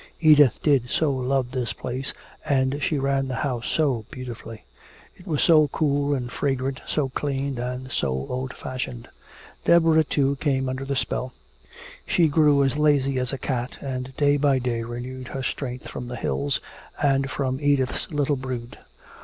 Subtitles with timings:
[0.19, 2.11] Edith did so love this place
[2.43, 4.63] and she ran the house so beautifully.
[5.15, 9.09] It was so cool and fragrant, so clean and so old fashioned.
[9.65, 11.33] Deborah, too, came under the spell.
[12.07, 16.07] She grew as lazy as a cat and day by day renewed her strength from
[16.07, 16.59] the hills
[16.99, 18.79] and from Edith's little brood.